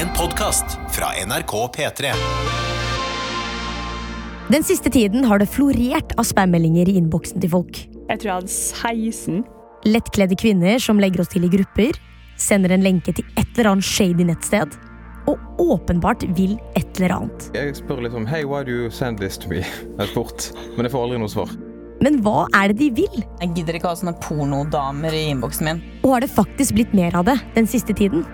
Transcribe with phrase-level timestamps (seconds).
[0.00, 2.12] En podkast fra NRK P3.
[4.48, 7.82] Den siste tiden har det florert av spammeldinger i innboksen til folk.
[8.08, 9.42] Jeg tror jeg hadde 16.
[9.92, 12.00] Lettkledde kvinner som legger oss til i grupper,
[12.40, 14.72] sender en lenke til et eller annet shady nettsted,
[15.28, 17.50] og åpenbart vil et eller annet.
[17.60, 19.60] Jeg spør liksom Hey, why do you send this to me?
[19.60, 20.48] Jeg har spurt,
[20.78, 21.52] men jeg får aldri noe svar.
[22.00, 23.24] Men hva er det de vil?
[23.42, 25.88] Jeg gidder ikke ha sånne pornodamer i innboksen min.
[26.00, 28.24] Og har det faktisk blitt mer av det den siste tiden?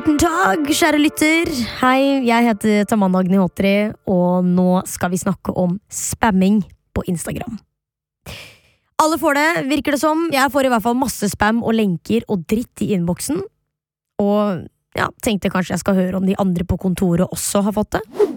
[0.00, 1.48] Guten tag, kjære lytter.
[1.82, 6.62] Hei, jeg heter Tamanna Agnihotri, og nå skal vi snakke om spamming
[6.96, 7.58] på Instagram.
[9.04, 10.22] Alle får det, virker det som.
[10.32, 13.42] Jeg får i hvert fall masse spam og lenker og dritt i innboksen.
[14.24, 14.64] Og
[14.96, 18.30] ja, tenkte kanskje jeg skal høre om de andre på kontoret også har fått det.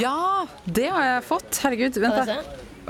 [0.00, 1.52] Ja, det har jeg fått.
[1.66, 2.40] Herregud, vent da.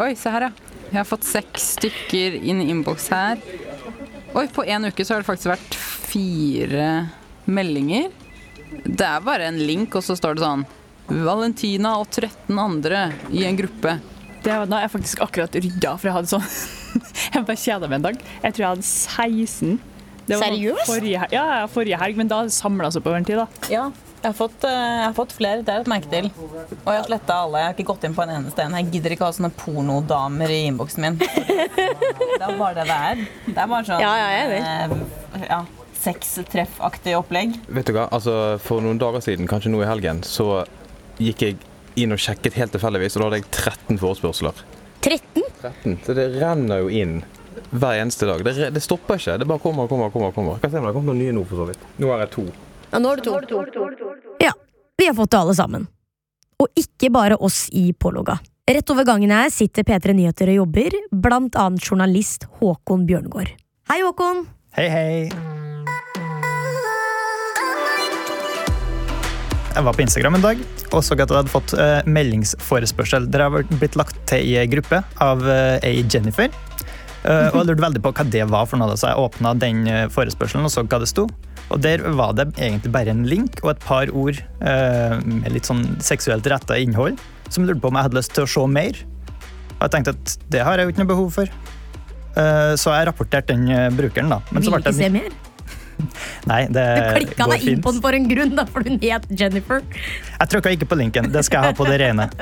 [0.06, 0.78] Oi, se her, ja.
[0.92, 3.42] Jeg har fått seks stykker inn i innboks her.
[4.38, 6.92] Oi, på en uke så har det faktisk vært fire
[7.50, 8.19] meldinger.
[8.70, 10.66] Det er bare en link, og så står det sånn
[11.10, 13.96] Valentina og 13 andre i en gruppe.
[14.44, 16.46] Det var da jeg faktisk akkurat rydda, for jeg hadde sånn
[17.34, 18.22] Jeg bare kjeda meg en dag.
[18.44, 19.74] Jeg tror jeg hadde 16.
[20.30, 20.86] Det var Seriøst?
[20.86, 23.66] Forrige, ja, forrige helg, men da samla seg opp over en tid, da.
[23.72, 23.84] Ja,
[24.20, 25.64] jeg har fått, eh, jeg har fått flere.
[25.64, 26.28] Det er et merke til.
[26.36, 27.62] Og jeg har sletta alle.
[27.62, 28.76] Jeg har ikke gått inn på en eneste en.
[28.76, 31.16] Jeg gidder ikke ha sånne pornodamer i innboksen min.
[32.40, 33.22] Det er bare det det er.
[33.46, 35.58] Det er bare sånn Ja, ja, jeg er eh, ja,
[36.00, 37.56] sextreffaktig opplegg.
[37.68, 40.64] Vet du hva, altså For noen dager siden, kanskje nå i helgen, så
[41.20, 41.58] gikk jeg
[42.00, 44.64] inn og sjekket helt tilfeldigvis, og da hadde jeg 13 forespørsler.
[45.04, 45.44] 13?
[45.60, 47.20] 13, Så det renner jo inn
[47.70, 48.42] hver eneste dag.
[48.44, 49.36] Det, det stopper ikke.
[49.40, 50.12] Det bare kommer og kommer.
[50.12, 50.60] kommer, kommer.
[50.62, 51.84] Kan se om det har kommet noen nye nå, for så vidt.
[52.00, 52.46] Nå har jeg to.
[52.90, 53.88] Ja, nå har du to.
[54.42, 54.52] Ja,
[54.98, 55.86] vi har fått det alle sammen.
[56.60, 58.38] Og ikke bare oss i Pålogga.
[58.70, 63.54] Rett over gangen her sitter P3 Nyheter og jobber, blant annet journalist Håkon Bjørngård.
[63.90, 64.44] Hei, Håkon!
[64.76, 65.49] Hei, hei.
[69.70, 73.28] Jeg var på Instagram en dag og så at jeg hadde fått eh, meldingsforespørsel.
[73.30, 76.50] Dere har blitt lagt til i en gruppe av eh, ei Jennifer.
[77.20, 79.82] Uh, og jeg lurte veldig på hva det var for noe, så jeg åpna den
[79.92, 81.26] eh, forespørselen og så hva det sto.
[81.70, 85.68] Og der var det egentlig bare en link og et par ord eh, med litt
[85.68, 87.20] sånn seksuelt retta innhold,
[87.50, 89.02] som jeg lurte på om jeg hadde lyst til å se mer.
[89.76, 91.52] Og jeg tenkte at det har jeg jo ikke noe behov for.
[92.40, 94.40] Eh, så jeg rapporterte den eh, brukeren, da.
[94.50, 95.30] Men så Vil ikke se mer?
[96.50, 97.30] Nei, det går fint.
[97.30, 99.84] Du klikka deg inn på den for en grunn, da, for hun het Jennifer.
[100.40, 101.30] Jeg trykka ikke på linken.
[101.34, 102.30] Det skal jeg ha på det rene.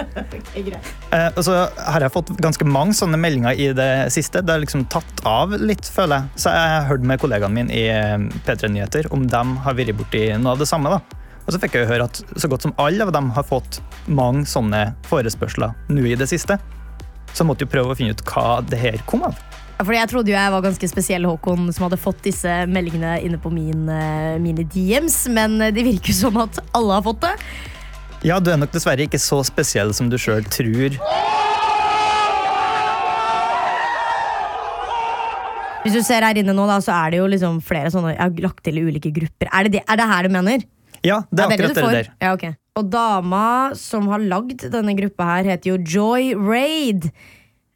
[1.08, 4.42] Eh, og så har jeg fått ganske mange sånne meldinger i det siste.
[4.44, 6.42] Det har liksom tatt av litt, føler jeg.
[6.44, 10.26] Så jeg hørte med kollegaene mine i eh, P3 Nyheter om de har vært borti
[10.36, 10.92] noe av det samme.
[10.92, 11.18] da.
[11.48, 14.44] Og så fikk jeg høre at så godt som alle av dem har fått mange
[14.48, 16.58] sånne forespørsler nå i det siste.
[17.32, 19.38] Så jeg måtte jo prøve å finne ut hva det her kom av.
[19.78, 23.38] Fordi Jeg trodde jo jeg var ganske spesiell, Håkon, som hadde fått disse meldingene inne
[23.38, 27.34] på min, eh, mine DMs, men eh, det virker som at alle har fått det.
[28.26, 30.98] Ja, du er nok dessverre ikke så spesiell som du sjøl tror.
[35.84, 38.20] Hvis du ser her inne nå, da, så er det jo liksom flere sånne Jeg
[38.20, 39.48] har lagt til ulike grupper.
[39.54, 40.66] Er det, det, er det her du mener?
[41.06, 42.10] Ja, det er Ja, akkurat det der.
[42.20, 42.54] Ja, okay.
[42.78, 47.10] Og dama som har lagd denne gruppa her, heter jo Joy Raid.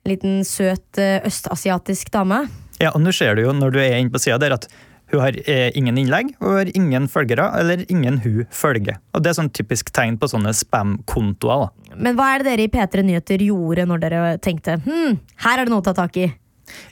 [0.03, 2.47] En liten søt eh, østasiatisk dame.
[2.83, 4.67] Ja, og nå ser du jo når du er inne på sida der at
[5.13, 8.97] hun har eh, ingen innlegg, og har ingen følgere, eller ingen hun følger.
[9.13, 11.67] Og det er sånn typisk tegn på sånne spam-kontoer.
[11.67, 11.97] da.
[12.01, 15.69] Men hva er det dere i P3 Nyheter gjorde når dere tenkte hm, her er
[15.69, 16.31] det noe å ta tak i?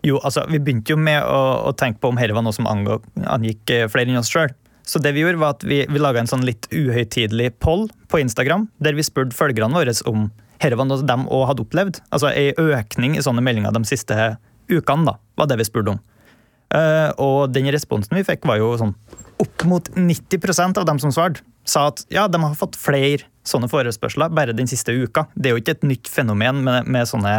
[0.05, 2.69] Jo, altså, vi begynte jo med å, å tenke på om dette var noe som
[2.69, 4.53] angikk eh, flere enn oss sjøl.
[4.91, 8.19] Så det vi gjorde var at vi, vi laga en sånn litt uhøytidelig poll på
[8.23, 10.31] Instagram, der vi spurte følgerne våre om
[10.61, 12.01] dette var noe de òg hadde opplevd.
[12.13, 14.17] Altså ei økning i sånne meldinger de siste
[14.71, 16.01] ukene, da, var det vi spurte om.
[16.71, 18.93] Uh, og den responsen vi fikk, var jo sånn
[19.41, 23.71] opp mot 90% av dem som svarte, sa at ja, de har fått flere sånne
[23.73, 25.25] forespørsler bare den siste uka.
[25.35, 27.33] Det er jo ikke et nytt fenomen med, med sånne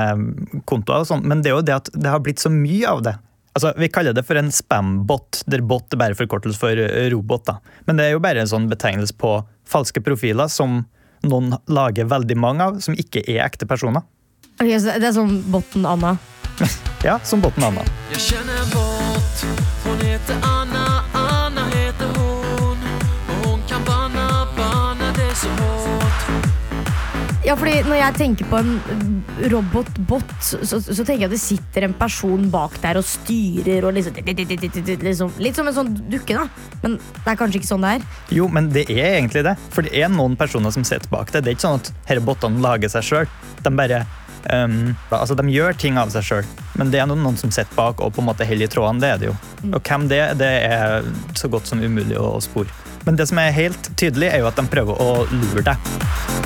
[0.69, 3.03] kontoer, og sånt, men det er jo det at det har blitt så mye av
[3.05, 3.15] det.
[3.53, 7.45] Altså, Vi kaller det for en spambot, der bot er bare forkortelse for eh, robot.
[7.45, 7.57] da.
[7.87, 10.85] Men det er jo bare en sånn betegnelse på falske profiler som
[11.27, 14.05] noen lager veldig mange av, som ikke er ekte personer.
[14.61, 16.17] Ok, så Det er sånn botten Anna.
[17.03, 17.81] Ja, som botten Anna.
[18.13, 19.45] Jeg kjenner bot,
[19.87, 20.80] hun heter Anna
[27.41, 28.75] Ja, fordi Når jeg tenker på en
[29.49, 33.87] robotbot, så, så, tenker jeg at det sitter en person bak der og styrer.
[33.87, 34.13] og liksom,
[35.01, 36.45] liksom Litt som en sånn dukke, da.
[36.83, 38.05] Men det er kanskje ikke sånn det er.
[38.37, 39.55] Jo, men det er egentlig det.
[39.73, 41.41] For det er noen personer som sitter bak det.
[41.41, 43.33] Det er ikke sånn at disse botene lager seg sjøl.
[43.65, 44.03] De bare
[44.53, 47.73] um, altså de gjør ting av seg sjøl, men det er noen, noen som sitter
[47.77, 49.01] bak og på en måte holder i trådene.
[49.01, 49.35] Det er det jo.
[49.71, 51.11] Og hvem det er, det er
[51.41, 52.69] så godt som umulig å spore.
[53.05, 56.40] Men det som er helt tydelig, er jo at de prøver å lure deg.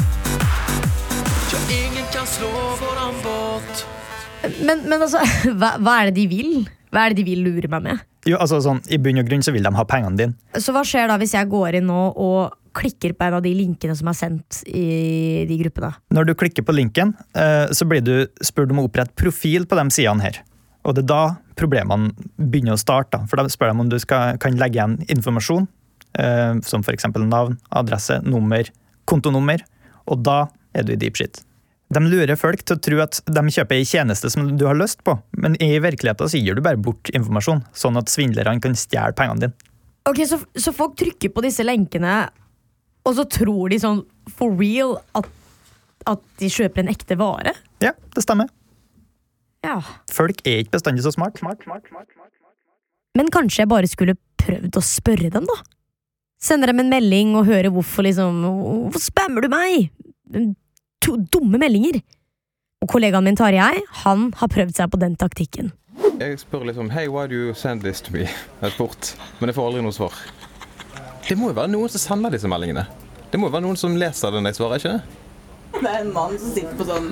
[4.63, 5.21] Men, men altså,
[5.59, 6.51] hva, hva er det de vil?
[6.93, 8.03] Hva er det de vil lure meg med?
[8.25, 10.61] Jo, altså sånn, I bunn og grunn så vil de ha pengene dine.
[10.61, 13.53] Så hva skjer da hvis jeg går inn nå og klikker på en av de
[13.55, 15.93] linkene som er sendt i de gruppene?
[16.15, 19.77] Når du klikker på linken, eh, så blir du spurt om å opprette profil på
[19.79, 20.41] de sidene her.
[20.85, 21.21] Og det er da
[21.57, 23.21] problemene begynner å starte.
[23.29, 25.69] For da spør de om du skal, kan legge igjen informasjon,
[26.19, 27.07] eh, som f.eks.
[27.15, 28.69] navn, adresse, nummer,
[29.09, 29.63] kontonummer.
[30.09, 31.41] Og da er du i deep shit.
[31.93, 35.03] De lurer folk til å tro at de kjøper en tjeneste som du har lyst
[35.05, 39.13] på, men i virkeligheten så gir du bare bort informasjon, sånn at svindlerne kan stjele
[39.17, 39.71] pengene dine.
[40.09, 42.17] Ok, så, så folk trykker på disse lenkene,
[43.05, 44.01] og så tror de sånn
[44.37, 45.29] for real at,
[46.09, 47.53] at de kjøper en ekte vare?
[47.85, 48.49] Ja, det stemmer.
[49.65, 49.77] Ja.
[50.13, 51.41] Folk er ikke bestandig så smart.
[53.15, 55.57] Men kanskje jeg bare skulle prøvd å spørre dem, da?
[56.41, 59.89] Sende dem en melding og høre hvorfor liksom Hvorfor spammer du meg?
[61.05, 61.99] To dumme meldinger.
[62.81, 65.71] Og kollegaen min Tarjei, han har prøvd seg på den taktikken.
[66.19, 68.25] Jeg spør liksom Hey, why do you send this to me?
[68.25, 70.15] Jeg har spurt, men jeg får aldri noe svar.
[71.25, 72.85] Det må jo være noen som sender disse meldingene.
[73.31, 75.21] Det må jo være noen som leser den jeg svarer, ikke det?
[75.75, 77.09] Det er en mann som sitter på sånn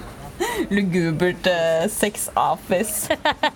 [0.69, 3.09] lugubert uh, sex-office.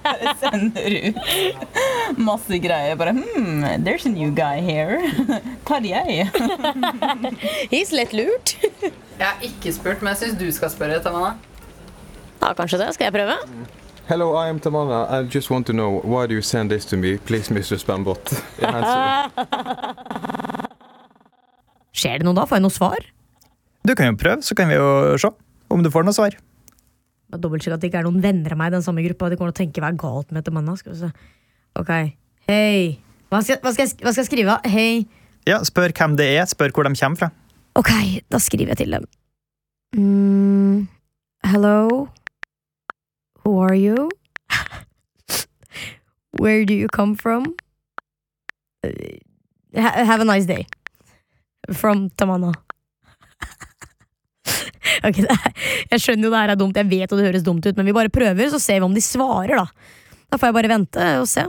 [0.03, 2.95] Bare sender ut masse greier.
[2.95, 4.99] Bare hmm, there's a new guy here.
[5.67, 6.27] Tarjei.
[7.73, 8.57] He's lett lurt.
[9.17, 11.35] Jeg har ikke spurt, men jeg syns du skal spørre, Tamanna.
[12.41, 12.93] Ja, kanskje det.
[12.93, 13.37] Skal jeg prøve?
[14.07, 15.05] Hello, I am Tamanna.
[15.09, 17.17] I just want to know why do you send this to me?
[17.17, 17.79] Please, Mr.
[17.81, 18.33] Spambot.
[21.97, 22.45] Skjer det noe da?
[22.45, 23.09] Får jeg noe svar?
[23.87, 25.31] Du kan jo prøve, så kan vi jo se
[25.73, 26.37] om du får noe svar.
[27.35, 29.27] Dobbeltsjekk at det ikke er noen venner av meg i den samme gruppa.
[29.29, 30.79] De kommer til å tenke hva er galt med dette mannet.
[30.79, 31.09] Skal vi se.
[31.79, 31.91] Ok.
[32.47, 32.99] Hei.
[33.27, 34.55] Hva skal, hva, hva skal jeg skrive?
[34.71, 34.91] Hei.
[35.47, 37.29] Ja, Spør hvem det er, spør hvor de kommer fra.
[37.77, 37.91] Ok,
[38.31, 39.05] da skriver jeg til dem.
[39.95, 40.87] Mm,
[41.45, 42.07] hello?
[43.43, 44.09] Who are you?
[46.41, 47.55] Where do you come from?
[48.83, 49.19] Uh,
[49.75, 50.65] have a nice day.
[51.71, 52.53] From Tamanna.
[55.07, 55.53] Ok, det er,
[55.93, 57.87] Jeg skjønner jo det her er dumt, jeg vet at det høres dumt ut, men
[57.87, 59.95] vi bare prøver, så ser vi om de svarer, da.
[60.27, 61.45] Da får jeg bare vente og se.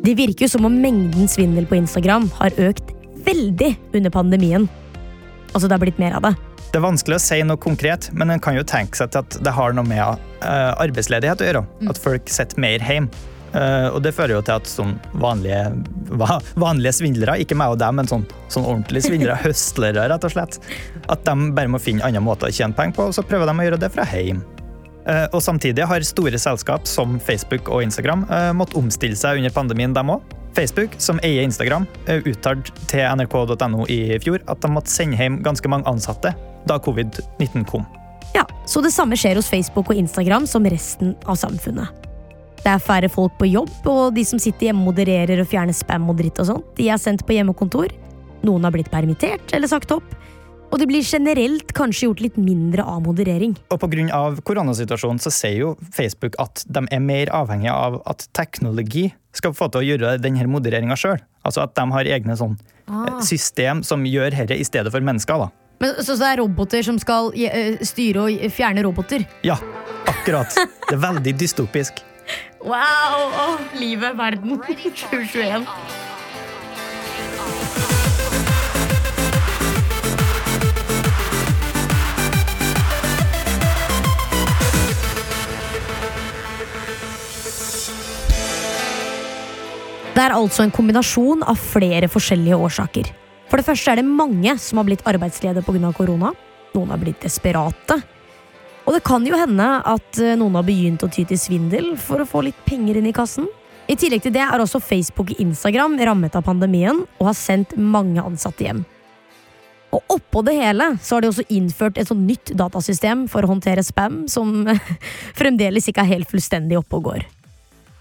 [0.00, 2.94] Det virker jo som om mengden svindel på Instagram har økt
[3.26, 4.64] veldig under pandemien.
[5.52, 6.32] Altså, det har blitt mer av det.
[6.70, 9.36] Det er vanskelig å si noe konkret, men en kan jo tenke seg til at
[9.44, 11.62] det har noe med eh, arbeidsledighet å gjøre.
[11.90, 13.10] At folk sitter mer hjemme.
[13.50, 15.64] Eh, og det fører jo til at sånn vanlige,
[16.60, 20.60] vanlige svindlere, ikke meg og dem, men sånn, sånn ordentlige svindlere, høstlere rett og slett,
[21.10, 23.56] at de bare må finne andre måter å tjene penger på, og så prøver de
[23.56, 24.42] å gjøre det fra hjem.
[25.10, 29.54] Eh, og samtidig har store selskap som Facebook og Instagram eh, måttet omstille seg under
[29.54, 30.36] pandemien, dem òg.
[30.50, 31.84] Facebook, som eier Instagram,
[32.26, 36.34] uttalte til nrk.no i fjor at de måtte sende hjem ganske mange ansatte
[36.66, 37.86] da covid-19 kom.
[38.34, 41.99] Ja, Så det samme skjer hos Facebook og Instagram som resten av samfunnet.
[42.60, 45.76] Det er færre folk på jobb, og de som sitter hjemme og modererer og fjerner
[45.76, 47.92] spam og dritt og sånt, de er sendt på hjemmekontor.
[48.44, 50.16] Noen har blitt permittert eller sagt opp.
[50.70, 53.56] Og det blir generelt kanskje gjort litt mindre av moderering.
[53.74, 54.20] Og pga.
[54.46, 59.66] koronasituasjonen så sier jo Facebook at de er mer avhengige av at teknologi skal få
[59.72, 61.18] til å gjøre denne modereringa sjøl.
[61.42, 62.58] Altså at de har egne sånn
[62.90, 63.20] Ah.
[63.22, 65.38] system som gjør dette i stedet for mennesker.
[65.38, 65.50] da.
[65.80, 69.22] Men, så, så det er roboter som skal eh, styre og fjerne roboter?
[69.46, 69.56] Ja,
[70.10, 70.50] akkurat.
[70.88, 72.02] Det er veldig dystopisk.
[72.60, 73.32] Wow!
[73.32, 74.60] Oh, livet, verden.
[74.60, 75.66] 2021.
[90.10, 93.08] Det er altså en kombinasjon av flere forskjellige årsaker.
[93.48, 95.92] For det første er det mange som har blitt arbeidsledige pga.
[95.96, 96.34] korona.
[96.74, 98.02] Noen har blitt desperate.
[98.90, 102.18] Og det kan jo hende at eh, noen har begynt å ty til svindel for
[102.18, 103.44] å få litt penger inn i kassen.
[103.86, 107.76] I tillegg til det er også Facebook og Instagram rammet av pandemien og har sendt
[107.78, 108.80] mange ansatte hjem.
[109.94, 113.52] Og oppå det hele så har de også innført et sånt nytt datasystem for å
[113.52, 114.66] håndtere spam, som
[115.38, 117.28] fremdeles ikke er helt fullstendig oppe og går.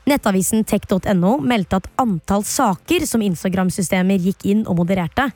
[0.10, 5.28] Nettavisen tech.no meldte at antall saker som Instagram-systemer gikk inn og modererte,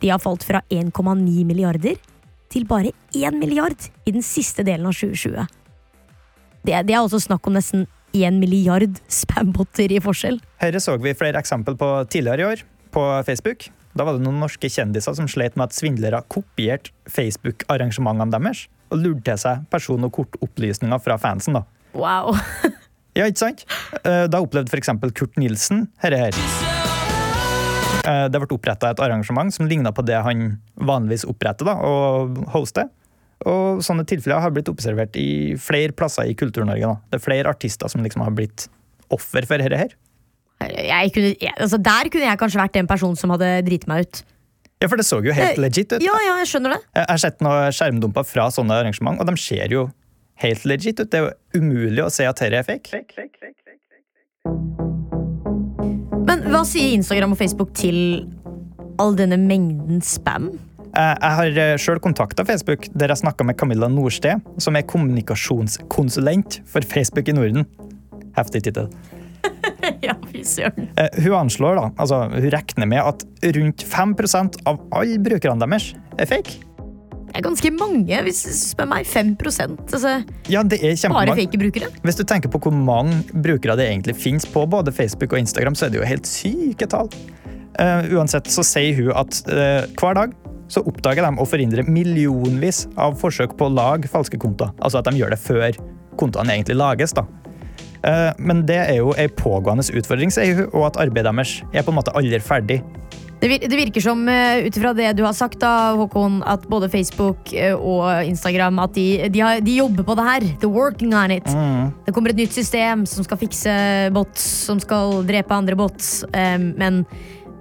[0.00, 2.00] de har falt fra 1,9 milliarder
[2.52, 5.46] til bare 1 milliard i den siste delen av 2020.
[6.62, 10.36] Det, det er altså snakk om nesten 1 milliard spambotter i forskjell.
[10.60, 13.66] Her så vi flere eksempel på tidligere i år, på Facebook.
[13.96, 19.00] Da var det noen norske kjendiser som slet med at svindlere kopierte Facebook-arrangementene deres og
[19.00, 21.60] lurte til seg person- og kortopplysninger fra fansen.
[21.60, 21.64] da.
[21.96, 22.36] Wow.
[23.12, 23.66] Ja, ikke sant?
[24.08, 24.88] Eh, Da opplevde f.eks.
[25.12, 26.71] Kurt Nilsen dette her.
[28.04, 32.38] Eh, Det ble oppretta et arrangement som ligna på det han vanligvis oppretter da, og
[32.54, 32.88] hoster.
[33.46, 36.80] Og sånne tilfeller har blitt observert i flere plasser i Kultur-Norge.
[36.86, 36.94] da.
[37.10, 38.68] Det er flere artister som liksom har blitt
[39.10, 39.94] offer for dette her.
[40.62, 44.06] Jeg kunne, jeg, altså der kunne jeg kanskje vært den personen som hadde driti meg
[44.06, 44.20] ut.
[44.82, 46.02] Ja, for det så jo helt jeg, legit ut.
[46.02, 46.80] Ja, ja, jeg skjønner det.
[46.94, 49.88] Jeg har sett noen skjermdumper fra sånne arrangement, og de ser jo
[50.42, 51.10] helt legit ut.
[51.10, 52.90] Det er jo umulig å se at dette er fake.
[52.94, 53.41] fake, fake.
[56.22, 57.96] Men hva sier Instagram og Facebook til
[59.02, 60.52] all denne mengden spam?
[60.92, 66.60] Jeg jeg har sjøl kontakta Facebook, der jeg snakka med Camilla Norsted, som er kommunikasjonskonsulent
[66.68, 67.64] for Facebook i Norden.
[68.36, 68.90] Heftig tittel.
[70.06, 70.90] ja, fy søren.
[71.00, 73.24] Eh, Hun anslår da, altså hun regner med at
[73.56, 76.60] rundt 5% av alle brukerne deres er fake.
[77.32, 79.06] Det er ganske mange, hvis du spør meg.
[79.08, 80.10] 5% altså,
[80.52, 81.88] Ja, det er Bare fake brukere.
[82.04, 85.74] Hvis du tenker på hvor mange brukere det egentlig finnes på både Facebook og Instagram,
[85.74, 87.08] så er det jo helt syke tall.
[87.80, 90.34] Uh, uansett så sier hun at uh, hver dag
[90.72, 94.74] så oppdager de å forhindre millionvis av forsøk på å lage falske kontoer.
[94.80, 95.80] Altså at de gjør det før
[96.20, 97.16] kontoene egentlig lages.
[97.16, 97.24] da.
[98.08, 101.84] Eh, men det er jo ei pågående utfordring, sier hun, og at arbeidet deres er
[101.86, 102.80] på en måte aldri ferdig.
[103.42, 107.50] Det, virker som, uh, ut ifra det du har sagt, da, Håkon, at både Facebook
[107.52, 110.46] eh, og Instagram at de, de, har, de jobber på det her.
[110.62, 111.48] They're working on it.
[112.06, 113.74] Det kommer et nytt system som skal fikse
[114.14, 116.22] bots, som skal drepe andre bots.
[116.30, 117.02] eh, men,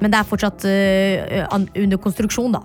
[0.02, 2.62] men det er fortsatt eh, under konstruksjon, da.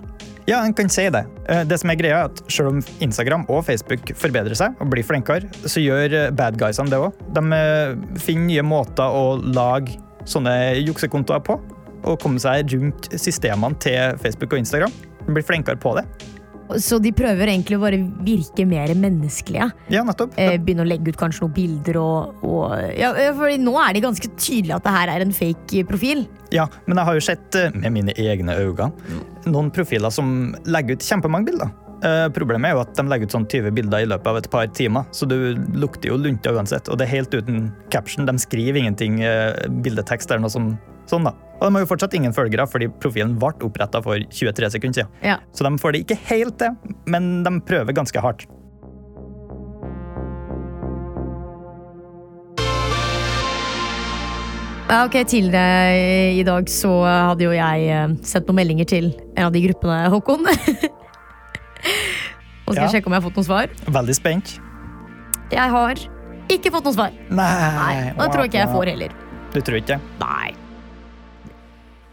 [0.47, 1.25] Ja, en kan si det.
[1.49, 4.91] Eh, Det som er greia er at Selv om Instagram og Facebook forbedrer seg og
[4.93, 7.17] blir flinkere, så gjør eh, bad guysene det òg.
[7.35, 9.97] De eh, finner nye måter å lage
[10.27, 10.53] sånne
[10.85, 11.57] juksekontoer på.
[12.03, 14.93] Og komme seg rundt systemene til Facebook og Instagram.
[15.25, 16.05] De blir flinkere på det.
[16.83, 19.69] Så de prøver egentlig å bare virke mer menneskelige.
[19.93, 20.35] Ja, nettopp.
[20.35, 20.57] Ja.
[20.59, 24.31] begynne å legge ut kanskje noen bilder og, og ja, fordi Nå er det ganske
[24.35, 26.25] tydelig at det her er en fake profil.
[26.53, 28.91] Ja, men jeg har jo sett eh, med mine egne øyne
[29.47, 31.71] noen profiler som legger ut kjempemange bilder.
[32.03, 34.49] Eh, Problemet er jo at de legger ut sånn 20 bilder i løpet av et
[34.51, 35.37] par timer, så du
[35.75, 36.91] lukter jo lunta uansett.
[36.91, 38.27] Og det er helt uten caption.
[38.27, 41.33] De skriver ingenting eh, bildetekst eller noe sånt, sånn, da.
[41.57, 45.15] Og de har jo fortsatt ingen følgere, fordi profilen ble oppretta for 23 sekunder siden.
[45.25, 45.39] Ja.
[45.57, 46.75] Så de får det ikke helt til,
[47.09, 48.45] men de prøver ganske hardt.
[54.87, 59.49] Ja, ok, Tidligere i dag så hadde jo jeg eh, sendt noen meldinger til en
[59.49, 60.45] av de gruppene, Håkon.
[60.47, 60.53] Nå
[62.71, 62.85] skal Ja.
[62.85, 63.67] jeg sjekke om jeg har fått noe svar.
[63.97, 64.47] Veldig spent.
[65.51, 65.95] Jeg har
[66.51, 67.11] ikke fått noe svar.
[67.27, 67.51] Nei.
[67.81, 69.11] Nei, og det tror jeg ikke jeg får heller.
[69.53, 69.97] Du tror ikke?
[70.23, 70.49] Nei.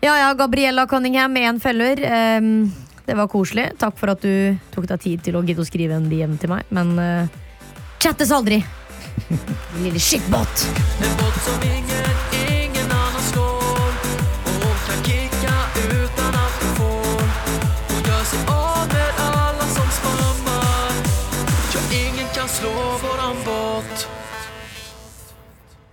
[0.04, 2.02] Ja ja, Gabriella Cunningham én følger.
[2.04, 2.73] Ehm,
[3.06, 3.70] det var koselig.
[3.80, 6.52] Takk for at du tok deg tid til å gidde å skrive en DM til
[6.52, 7.25] meg, men uh,
[8.04, 8.61] chattes aldri.
[9.84, 10.68] Lille shitbot.
[11.00, 11.93] En båt som ingen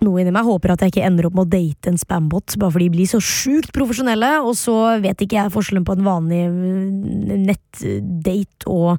[0.02, 2.74] Noe inni meg håper at jeg ikke ender opp med å date en spambot, bare
[2.74, 6.40] fordi de blir så sjukt profesjonelle, og så vet ikke jeg forskjellen på en vanlig
[6.48, 8.96] øh, nettdate og,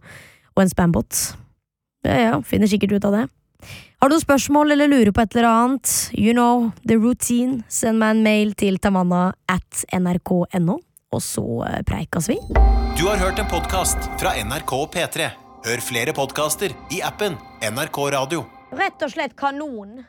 [0.56, 1.24] og en spambot.
[2.08, 3.26] Ja, ja, finner sikkert ut av det.
[4.04, 5.92] Har du noen spørsmål eller lurer på et eller annet?
[6.12, 7.62] You know the routine.
[7.72, 10.80] Send meg en mail til tamanna at nrk.no,
[11.16, 12.40] og så øh, preikas vi.
[13.00, 15.32] Du har hørt en podkast fra NRK P3.
[15.64, 18.44] Hør flere podkaster i appen NRK Radio.
[18.74, 20.00] Rett og slett kanon.